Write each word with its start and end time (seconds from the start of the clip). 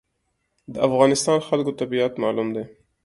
د 0.73 0.75
افغانستان 0.87 1.37
خلکو 1.47 1.71
طبیعت 1.79 2.13
معلوم 2.23 2.47
دی. 2.55 2.63